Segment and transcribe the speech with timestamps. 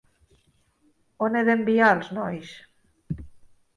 [1.27, 2.55] On he d'enviar els nois?